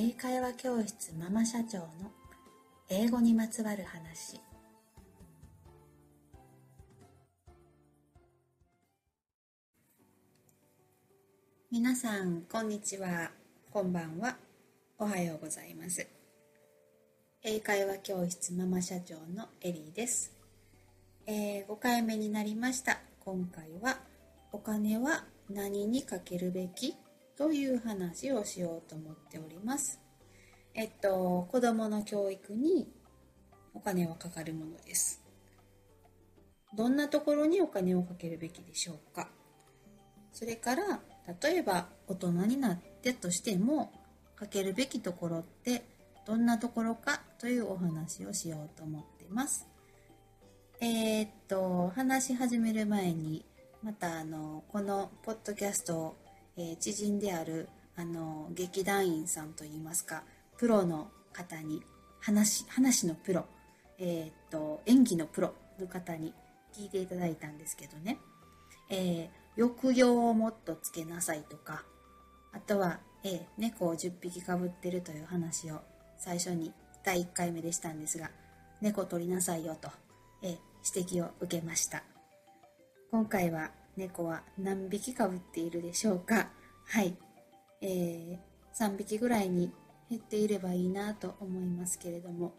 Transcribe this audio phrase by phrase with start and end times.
[0.00, 1.88] 英会話教室ママ社長の
[2.88, 4.40] 英語にまつわる話。
[11.72, 13.32] 皆さんこんにちは。
[13.72, 14.36] こんばんは。
[15.00, 16.06] おはようございます。
[17.42, 20.32] 英会話教室ママ社長のエリーです、
[21.26, 23.00] えー、5回目になりました。
[23.24, 23.98] 今回は
[24.52, 26.94] お金は何にかけるべき
[27.38, 30.00] という話をしようと思っております。
[30.74, 32.88] えっと、子供の教育に
[33.74, 35.22] お金はかかるものです。
[36.76, 39.28] どんなところにお金をかけるべきでしょうか
[40.32, 41.00] それから、
[41.40, 43.92] 例えば大人になってとしても、
[44.34, 45.84] かけるべきところって
[46.26, 49.68] どんなところかというお話をしようと思っています。
[50.80, 53.44] えー、っと、話し始める前に、
[53.80, 56.16] またあの、このポッドキャストを
[56.58, 60.24] えー、知人であるあの劇団員さんといいますか
[60.58, 61.82] プロの方に
[62.20, 63.46] 話話のプロ、
[63.98, 66.34] えー、っと演技のプロの方に
[66.76, 68.18] 聞いていただいたんですけどね、
[68.90, 71.84] えー、抑揚をもっとつけなさいとか
[72.52, 75.80] あとは、えー、猫を10匹かぶってるという話を
[76.18, 76.72] 最初に
[77.04, 78.30] 第1回目でしたんですが
[78.80, 79.90] 猫取りなさいよと、
[80.42, 80.58] え、
[80.94, 82.04] 指摘を受けました。
[83.10, 86.48] 今回は猫は何匹かぶっているでしょうか？
[86.90, 87.14] はい、
[87.82, 88.38] えー、
[88.74, 89.70] 3匹ぐらいに
[90.08, 92.54] 減っていればいいなと思いますけれども。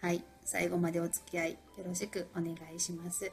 [0.00, 0.24] はい。
[0.44, 3.30] 最後までお付き合いよろしくお願いします。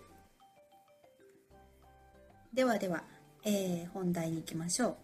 [2.54, 3.04] ではでは、
[3.44, 4.96] えー、本題に行きましょう。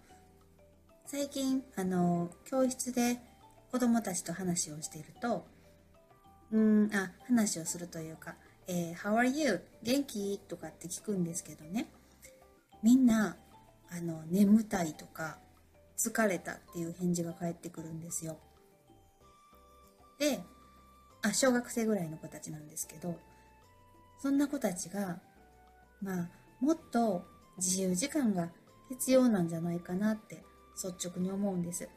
[1.05, 3.19] 最近あの教室で
[3.71, 5.45] 子供たちと話をしていると
[6.51, 8.35] うんあ話をするというか
[8.67, 9.59] えー、How are you?
[9.81, 10.39] 元気？
[10.47, 11.87] とかって聞くんですけどね。
[12.83, 13.37] みんな
[13.95, 15.37] あの眠たいとか
[15.97, 18.37] 疲れたっていう返事が返ってくるんですよ。
[20.17, 20.41] で
[21.21, 23.17] あ小学生ぐらいの子たちなんですけど
[24.19, 25.19] そんな子たちが
[26.01, 27.23] まあもっと
[27.57, 28.49] 自由時間が
[28.89, 30.43] 必要なんじゃないかなって
[30.75, 31.87] 率直に思うんです。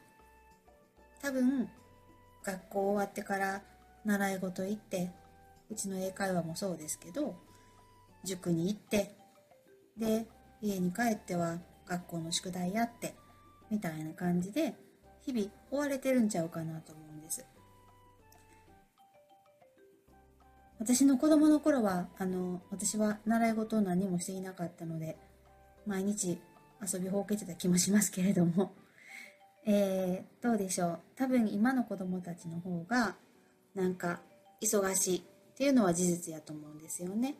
[1.21, 1.67] 多分
[2.43, 3.61] 学校終わってから
[4.05, 5.11] 習い事行って
[5.69, 7.35] うちの英会話もそうですけど
[8.23, 9.15] 塾に行って
[9.97, 10.27] で
[10.61, 11.57] 家に帰っては
[11.87, 13.15] 学校の宿題やって
[13.69, 14.75] みたいな感じで
[15.25, 17.45] 日々追われてるんちゃうかなと思うんです
[20.79, 25.17] 私の子供の頃はあの私は習い事を何もしていなかったので
[25.85, 26.39] 毎日
[26.81, 28.71] 遊びほうけてた気もしますけれども
[29.65, 33.15] えー、どうでしょう多分今の子供たちの方が
[33.75, 34.21] なんか
[34.61, 35.21] 忙しいっ
[35.57, 37.35] ていうのは事実やと思うんですよね。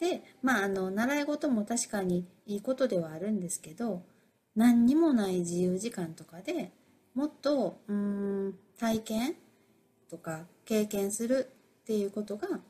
[0.00, 4.02] で、まあ、あの、習い事も確かにいいことではあるんですけど、
[4.56, 6.72] 何にもない自由時間とかで
[7.14, 9.34] もっと、うん、体験
[10.10, 11.50] とか経験する
[11.82, 12.60] っていうことが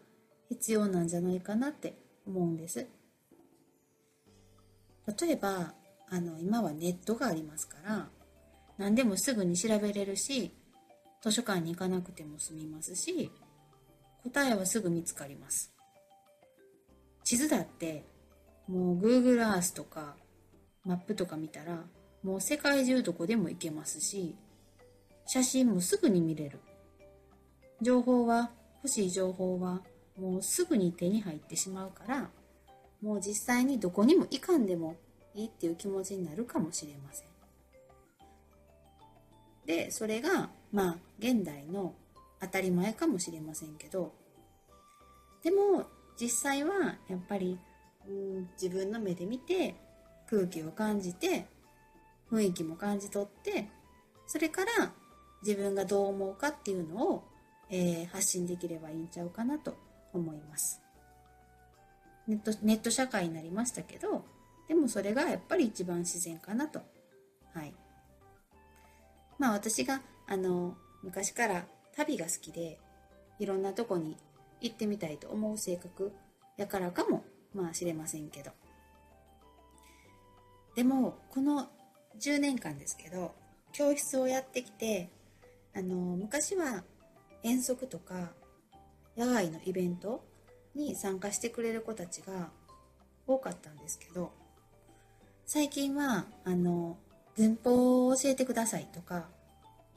[0.48, 1.94] 必要なんじゃないかなって
[2.26, 2.86] 思うんです。
[5.20, 5.74] 例えば、
[6.08, 8.08] あの、今はネットがありますから、
[8.78, 10.52] 何でもすぐに調べれるし、
[11.22, 13.30] 図書館に行かなくても済みますし、
[14.24, 15.72] 答えはすぐ見つかります。
[17.24, 18.04] 地図だって
[18.68, 20.16] もう Google Earth とか
[20.84, 21.84] マップとか見たら
[22.22, 24.34] もう世界中どこでも行けますし
[25.26, 26.58] 写真もすぐに見れる。
[27.82, 28.50] 情報は
[28.82, 29.80] 欲しい情報は
[30.18, 32.30] もうすぐに手に入ってしまうから
[33.00, 34.96] もう実際にどこにも行かんでも
[35.34, 37.26] いいっていう気持ちになるかもしれません。
[39.66, 41.94] でそれがまあ現代の
[42.40, 44.12] 当たり前かもしれませんけど
[45.42, 45.86] でも
[46.20, 47.58] 実際はやっぱり、
[48.06, 49.74] うん、自分の目で見て
[50.28, 51.46] 空気を感じて
[52.30, 53.68] 雰囲気も感じ取って
[54.26, 54.92] それから
[55.42, 57.24] 自分がどう思うかっていうのを、
[57.70, 59.74] えー、発信できればいいんちゃうかなと
[60.12, 60.82] 思います。
[62.28, 64.24] ネットネット社会になりましたけど
[64.68, 66.82] でもそれがやっぱり一番自然かなと。
[67.54, 67.74] はい。
[69.38, 71.64] まあ私があの昔から
[71.96, 72.78] 旅が好きで
[73.38, 74.16] いろんなとこに
[74.60, 76.12] 行ってみたいと思う性格
[76.56, 77.24] やからかも
[77.54, 78.50] まあ知れませんけど。
[80.74, 81.68] でもこの
[82.20, 83.34] 10年間ですけど
[83.72, 85.10] 教室をやってきて
[85.74, 86.84] あの昔は
[87.42, 88.30] 遠足とか
[89.16, 90.24] 野外のイベント
[90.74, 92.50] に参加してくれる子たちが
[93.26, 94.32] 多かったんですけど
[95.46, 96.96] 最近はあの
[97.36, 99.26] 文法を教えてくださいとか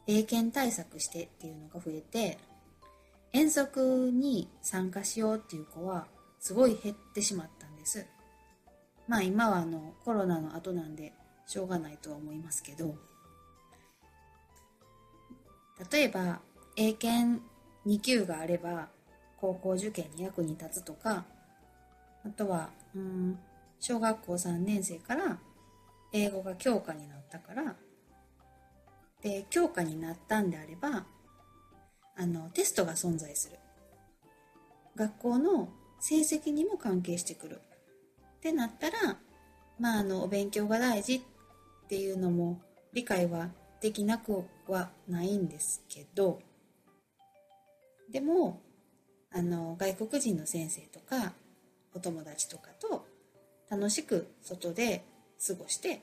[0.07, 2.37] 英検対策してっていうのが増えて
[3.33, 6.05] 遠足に参加しようっていう子は
[6.39, 8.05] すごい減ってしまったんです。
[9.07, 11.13] まあ今はあのコロナの後なんで
[11.47, 12.95] しょうがないとは思いますけど。
[15.91, 16.39] 例えば
[16.75, 17.41] 英検
[17.87, 18.89] 2級があれば
[19.37, 21.25] 高校受験に役に立つとか
[22.23, 23.39] あとはうん
[23.79, 25.39] 小学校3年生から
[26.13, 27.75] 英語が教科になったから。
[29.21, 31.05] で教科になったんであれば
[32.15, 33.57] あのテストが存在する。
[34.95, 35.69] 学校の
[35.99, 37.61] 成績にも関係してくる。
[38.37, 39.17] ってなったら
[39.79, 41.21] まああのお勉強が大事っ
[41.87, 42.61] ていうのも
[42.91, 43.49] 理解は
[43.81, 46.41] できなくはないんですけど
[48.11, 48.61] でも
[49.31, 51.33] あの外国人の先生とか
[51.93, 53.05] お友達とかと
[53.69, 55.03] 楽しく外で
[55.45, 56.01] 過ごして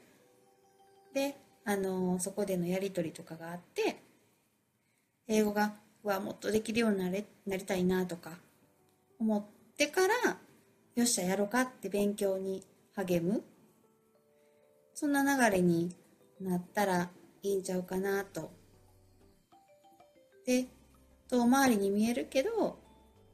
[1.14, 4.02] であのそこでのやり取りとかがあって
[5.28, 8.32] 英語がはもっとできるようになれなりたいなとか
[9.18, 9.44] 思っ
[9.76, 10.38] てから
[10.94, 12.64] よっしゃやろうかって勉強に
[12.94, 13.42] 励む
[14.94, 15.94] そんな流れに
[16.40, 17.10] なったら
[17.42, 18.50] いいんちゃうかなと。
[20.46, 20.66] で
[21.28, 22.78] 遠回りに見えるけど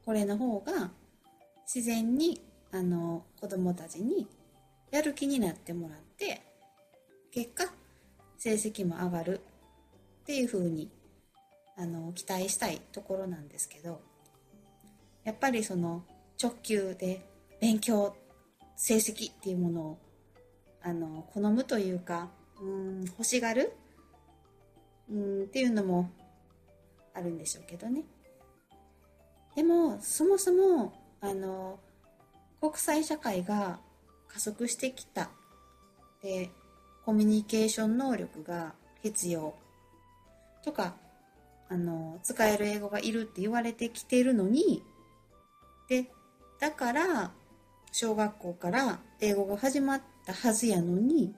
[0.05, 0.91] これの方が
[1.65, 2.41] 自然に
[2.71, 4.27] あの子供たちに
[4.91, 6.41] やる気になってもらって
[7.31, 7.65] 結果
[8.37, 9.39] 成績も上がる
[10.21, 10.89] っていうふうに
[11.77, 14.01] あの期待したいところなんですけど
[15.23, 16.03] やっぱりその
[16.41, 17.21] 直球で
[17.59, 18.15] 勉強
[18.75, 19.99] 成績っていうものを
[20.81, 22.29] あの好むというか
[22.61, 23.73] うん欲しがる
[25.09, 26.09] うんっていうのも
[27.13, 28.03] あるんでしょうけどね。
[29.55, 31.79] でもそもそもあの
[32.61, 33.79] 国際社会が
[34.27, 35.29] 加速してきた。
[36.21, 36.49] で
[37.05, 39.55] コミュニケーション能力が必要。
[40.63, 40.95] とか
[41.69, 44.83] あの使える英語がいるって言われてきてるのに
[45.89, 46.09] で
[46.59, 47.31] だから
[47.91, 51.33] 小学校から英語が始まったはずやのに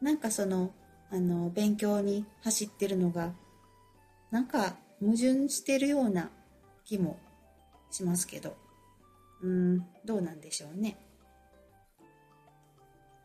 [0.00, 0.72] なんかその
[1.10, 3.32] あの勉強に走ってるのが
[4.30, 6.30] なんか矛盾してるような
[6.84, 7.18] 気も
[7.90, 8.68] しますけど。
[9.42, 10.96] うんどうなんでしょうね。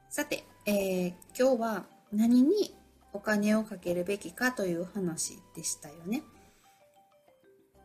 [0.09, 2.75] さて、えー、今日は何に
[3.13, 6.24] お金をかけるべきかという話でしたよね。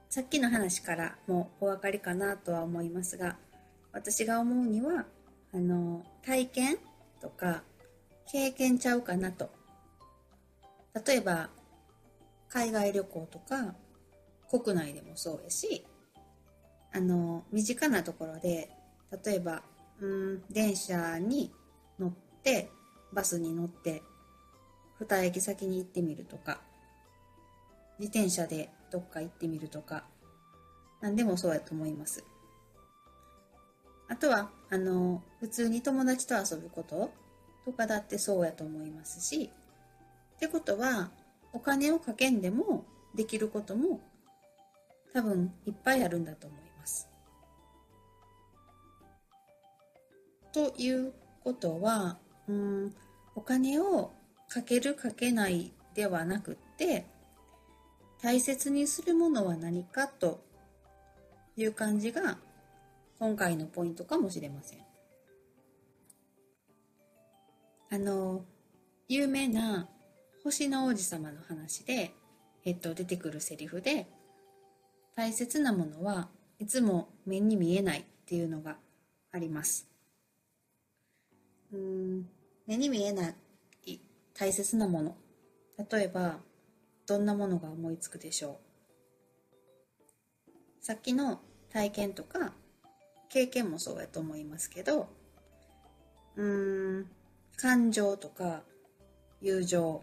[0.09, 3.37] さっきの話からもお分かりかなとは思いますが
[3.93, 5.05] 私が思うには
[5.53, 6.79] あの体験
[7.21, 7.63] とか
[8.27, 9.51] 経験ちゃうかなと。
[11.07, 11.51] 例えば
[12.49, 13.75] 海外旅行とか
[14.51, 15.85] 国内でもそうやし
[16.93, 18.71] あの身近なところで
[19.25, 19.63] 例えば
[20.01, 21.53] うん電車に
[21.99, 22.71] 乗って
[23.13, 24.03] バスに乗って
[25.01, 26.61] 2駅先に行ってみるとか
[27.99, 30.05] 自転車でどっか行ってみるとか
[31.01, 32.25] 何でもそうやと思います
[34.09, 37.11] あとはあの普通に友達と遊ぶこと
[37.65, 39.51] とかだってそうやと思いますし
[40.37, 41.11] ってことは
[41.53, 42.85] お金をかけんでも
[43.15, 44.01] できることも
[45.13, 47.09] 多分いっぱいあるんだと思います。
[50.53, 51.13] という
[51.43, 52.95] ことはうん
[53.35, 54.13] お金を
[54.49, 57.07] かけるかけないではなくって
[58.23, 60.41] 大切にするものは何かと
[61.57, 62.39] いう感じが
[63.19, 64.79] 今回のポイントかもしれません。
[67.91, 68.45] あの
[69.09, 69.89] 有名な
[70.45, 72.13] 星の王子様の話で、
[72.65, 74.07] えっと、出てくるセリフで
[75.17, 78.77] 大切なものはいつも目に見えないっていうのが
[79.33, 79.89] あります。
[81.73, 82.29] うん
[82.67, 83.35] 目に見えない
[84.39, 85.17] 大切なもの。
[85.91, 86.37] 例えば
[87.07, 88.61] どんなものが思いつくでしょ
[90.51, 90.85] う？
[90.85, 91.41] さっきの
[91.71, 92.53] 体験とか
[93.29, 95.09] 経験もそうやと思いますけど
[96.37, 97.07] うーん
[97.57, 98.63] 感情とか
[99.41, 100.03] 友情、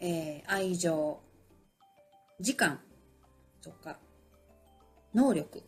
[0.00, 1.20] えー、愛情
[2.40, 2.80] 時間
[3.62, 3.98] とか
[5.14, 5.62] 能力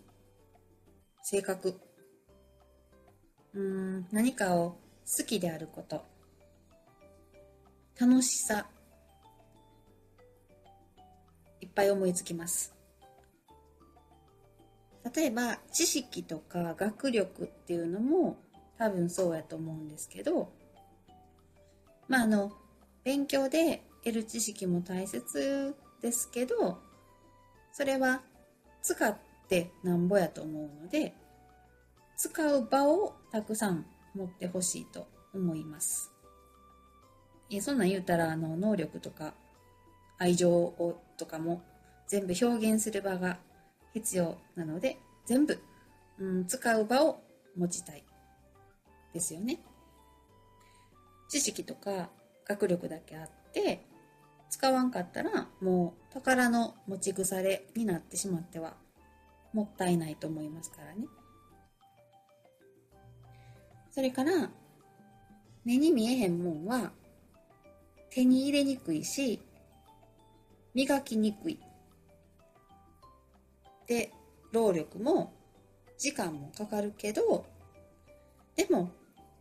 [1.23, 1.79] 性格。
[3.55, 4.77] うん何かを
[5.19, 6.05] 好きであること。
[7.99, 8.67] 楽しさ
[11.61, 12.75] いっぱい思いつきます
[15.15, 18.37] 例えば知識とか学力っていうのも
[18.79, 20.53] 多分そうやと思うんですけど
[22.09, 22.53] まああの
[23.05, 26.79] 勉強で得る知識も大切ですけど
[27.73, 28.21] それは
[28.83, 29.17] 使っ
[29.49, 31.15] てなんぼやと思うので
[32.17, 36.16] 使う場をたくさん持ってほしいと思います。
[37.50, 39.35] えそんなん言うたらあの能力とか
[40.19, 41.62] 愛情をとかも
[42.09, 43.38] 全部表現する場が
[43.95, 45.61] 必要なので全部、
[46.19, 47.23] うん、使う場を
[47.57, 48.05] 持ちたい
[49.12, 49.59] ですよね。
[51.29, 52.11] 知識とか
[52.47, 53.85] 学力だけあって
[54.49, 58.75] 使わんかったらもう宝の持ち腐れになってしまっては
[59.53, 61.07] もったいないと思いますからね。
[63.91, 64.50] それから
[65.65, 66.93] 目に見えへんもんは
[68.17, 69.43] 手に入れにくいし
[70.73, 71.61] 磨きにくい。
[73.87, 74.11] で
[74.53, 75.35] 労力も
[75.99, 77.45] 時間もかかるけど
[78.57, 78.91] でも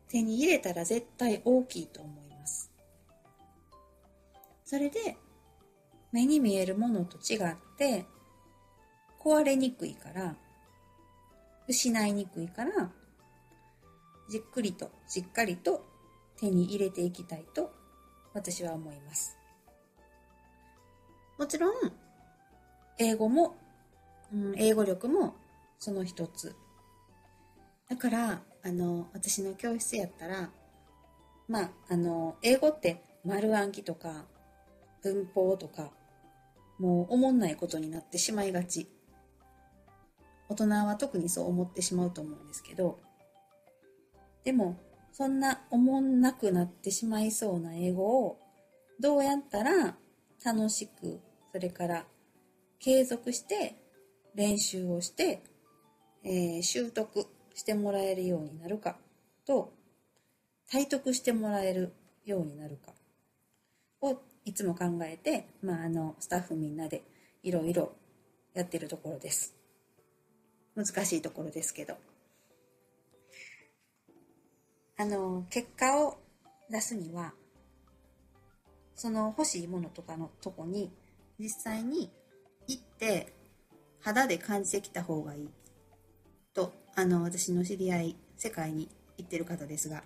[0.10, 2.70] 手に入れたら絶対大きいと思います。
[4.66, 5.16] それで
[6.12, 8.04] 目に見えるものと違って
[9.24, 10.36] 壊れにくいから
[11.70, 12.92] 失いにくいから
[14.30, 15.86] じっくりとしっかりと
[16.38, 17.85] 手に入れていきたいと
[18.36, 19.36] 私は思います
[21.40, 21.74] もちろん
[23.00, 23.58] 英語も
[24.34, 25.36] うん、英語力も
[25.80, 26.56] その一つ。
[27.90, 30.50] だから、あの、私の教室やったら、
[31.48, 34.26] まあ、あの、英語って丸暗記とか
[35.04, 35.92] 文法とか、
[36.80, 38.90] もう思んないことになってしまいがち。
[40.50, 43.00] 大人は特にそう思ってしまうと思うんですけど、
[44.44, 44.78] でも、
[45.18, 48.38] そんな思んなくなってしまいそうな英語を、
[49.00, 49.96] どうやったら
[50.44, 51.22] 楽しく、
[51.54, 52.06] それから
[52.80, 53.78] 継続して
[54.36, 55.42] 練習をして、
[56.26, 58.98] えー、習得してもらえるようになるか
[59.48, 59.72] と
[60.70, 61.94] 体得してもらえる
[62.26, 62.92] ようになるか
[64.02, 67.04] をいつも考えて、まあ、あのスタッフみんなで
[67.42, 67.94] いろいろ
[68.54, 69.56] やってるところです。
[70.76, 71.96] 難しいところですけど。
[74.98, 76.18] あの結果を
[76.70, 77.34] 出すには
[78.96, 80.92] その欲しいものとかのとこに
[81.38, 82.10] 実際に
[82.68, 83.34] 行って
[84.02, 85.50] 肌で感じてきた方がいい
[86.54, 90.04] とあの私の知り合い世界に行ってる方ですが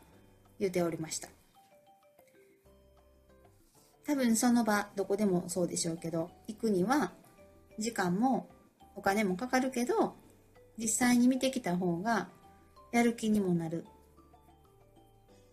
[0.59, 1.29] 言っておりました。
[4.05, 7.11] 多分その場どこでもそうでしょうけど行くには
[7.77, 8.49] 時間も
[8.95, 10.15] お金もかかるけど
[10.79, 12.27] 実際に見てきた方が
[12.91, 13.85] やる気にもなる。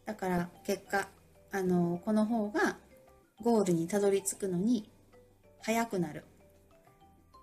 [0.06, 1.08] だから結果
[1.52, 2.76] あのこの方が
[3.42, 4.88] ゴールにたどり着くのに
[5.62, 6.24] 早くなる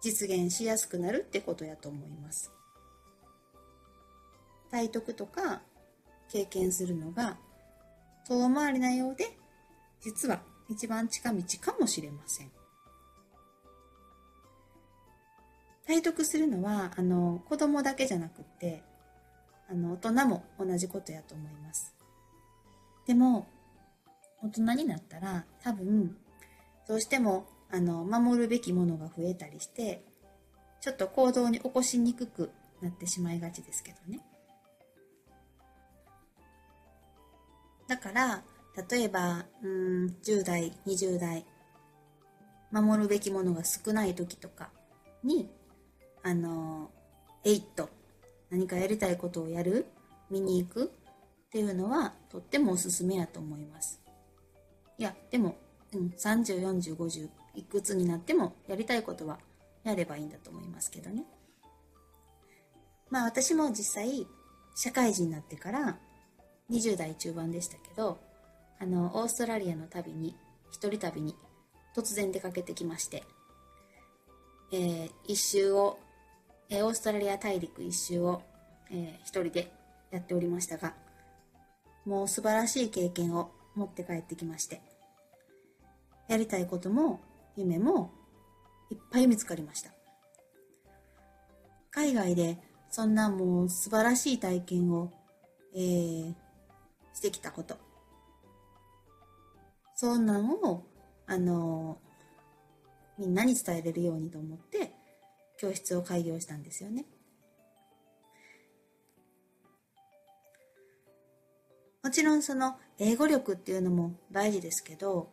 [0.01, 2.51] 実現しやすくなるってことやと思います。
[4.71, 5.61] 体得とか
[6.31, 7.37] 経験するのが
[8.27, 9.27] 遠回りなようで
[10.01, 12.51] 実は一番近道かもしれません。
[15.85, 18.81] 体得するのはあの子供だけじゃなくって
[19.69, 21.93] あの大人も同じことやと思います。
[23.05, 23.47] でも
[24.41, 26.15] 大人になったら多分
[26.87, 30.03] どうしてもあの守るべきものが増えたりして
[30.81, 34.19] ちょっと行動に起こしにくくなってしまいがちですけどね。
[37.87, 38.43] だから
[38.89, 41.45] 例えばうん10代20代
[42.71, 44.71] 守るべきものが少ない時とか
[45.23, 45.49] に
[46.23, 46.91] あの
[47.43, 47.89] えいっと
[48.49, 49.85] 何かやりたいことをやる
[50.29, 50.91] 見に行く
[51.53, 54.01] っていうのはとってもおすすめやと思います
[54.97, 55.55] いやでも、
[55.93, 59.37] うん、304050いくつになってもやりたいことは
[59.83, 61.25] やればいいんだと思いますけどね。
[63.11, 64.25] まあ私も実際
[64.73, 65.97] 社会人になってから
[66.71, 68.17] 20代中盤でしたけど
[68.79, 70.35] あのオーストラリアの旅に
[70.71, 71.35] 一人旅に
[71.95, 73.23] 突然出かけてきまして、
[74.71, 75.99] えー、一周を、
[76.71, 78.41] えー、オーストラリア大陸一周を、
[78.89, 79.71] えー、一人で
[80.09, 81.02] やっておりましたが
[82.05, 84.81] もう素晴らしい経験を持って帰ってきまして
[86.27, 87.21] やりたいことも
[87.55, 88.11] 夢も
[88.89, 89.91] いっぱい見つかりました。
[91.91, 92.57] 海外で
[92.89, 95.11] そんなもう素晴らしい体験を、
[95.75, 96.33] えー、
[97.13, 97.77] してきたこと。
[99.95, 100.83] そんなんを
[101.27, 101.99] あの
[103.17, 104.91] みんなに伝えれるようにと思って
[105.57, 107.05] 教室を開業したんですよね。
[112.03, 115.29] もちろんその英語力っていうのも大事ですけど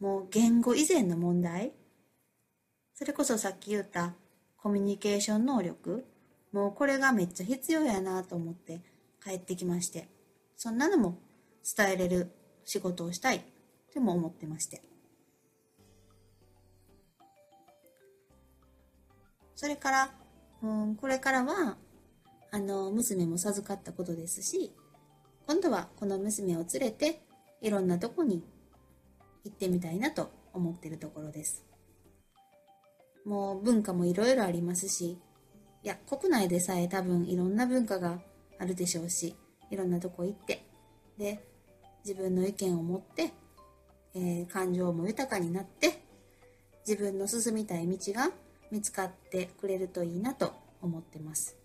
[0.00, 1.72] もう言語以前の問題
[2.94, 4.14] それこそさっき言った
[4.56, 6.06] コミュニケーション能力
[6.52, 8.80] もうこれがめっちゃ必要やなと思って
[9.22, 10.08] 帰ってきまして
[10.56, 11.18] そんなのも
[11.76, 12.32] 伝えれる
[12.64, 13.44] 仕事をしたい
[13.92, 14.82] とも思ってまして。
[19.54, 20.10] それから、
[20.60, 21.76] うん、これからは
[22.50, 24.72] あの娘も授かったことですし
[25.46, 27.22] 今度はこの娘を連れて
[27.60, 28.42] いろんなとこに
[29.44, 31.64] 行ってみたいなと思ってるところです。
[33.24, 35.18] もう文化もいろいろありますし、
[35.82, 38.20] いや、国内でさえ多分いろんな文化が
[38.58, 39.36] あるでしょうし、
[39.70, 40.66] いろんなとこ行って、
[41.18, 41.44] で、
[42.04, 43.32] 自分の意見を持って、
[44.14, 46.02] ええー、感情も豊かになって
[46.86, 48.30] 自分の進みたい道が
[48.70, 51.56] 見つかってくれるといいなと思ってます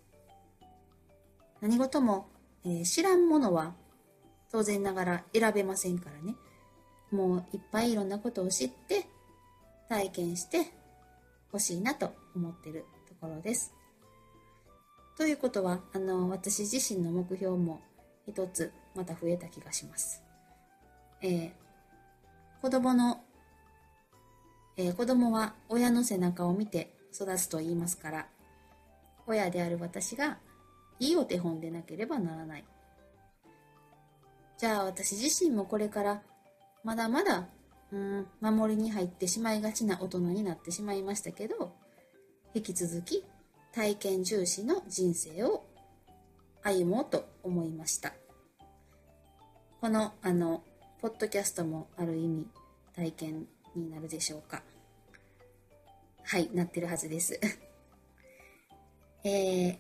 [1.60, 2.30] 何事も、
[2.68, 3.74] えー、知らんものは
[4.52, 6.36] 当然ながら選べませんからね
[7.12, 9.08] もういっぱいいろんなことを知って
[9.88, 10.74] 体験して
[11.52, 13.74] ほしいなと思ってるところです
[15.18, 17.82] ということはあの私自身の目標も
[18.28, 20.22] 一つまた増えた気がします。
[21.22, 21.52] えー、
[22.62, 23.22] 子供の、
[24.76, 28.28] えー、子供は親の背中を見て育つと言いますから、
[29.26, 30.38] 親である私が
[31.00, 32.66] いいお手本でなければならない。
[34.58, 36.22] じゃあ私自身もこれから
[36.84, 37.48] まだまだ
[37.92, 41.74] うん守りに入ってしまいがちな大人になってしまいましたけど、
[42.54, 43.24] 引き続き
[43.72, 45.66] 体験重視の人生を
[46.64, 48.14] 歩もうと思いました。
[49.80, 50.64] この、あの、
[51.00, 52.48] ポッドキャストもある意味
[52.96, 54.64] 体験になるでしょうか。
[56.24, 57.40] はい、なってるはずです。
[59.24, 59.78] えー、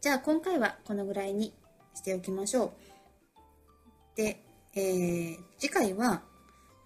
[0.00, 1.52] じゃあ今回はこのぐらいに
[1.94, 2.72] しておきましょう。
[4.16, 6.22] で、えー、次回は、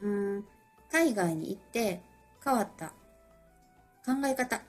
[0.00, 0.44] うん、
[0.90, 2.00] 海外に行って
[2.42, 2.88] 変わった
[4.04, 4.62] 考え方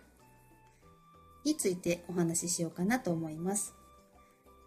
[1.45, 3.73] についてお話ししようかなと思います。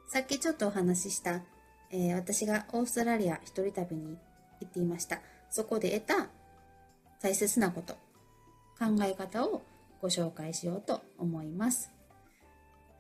[0.09, 1.43] さっきちょっとお話しした、
[1.91, 4.17] えー、私がオーストラリア一人旅に
[4.61, 5.21] 行っていました。
[5.51, 6.29] そこで得た
[7.21, 7.95] 大切なこと、
[8.79, 9.63] 考え方を
[10.01, 11.91] ご紹介しようと思います。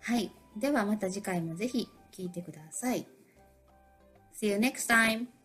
[0.00, 0.30] はい。
[0.56, 3.06] ではまた次回もぜひ聴いてください。
[4.34, 5.36] See you next time!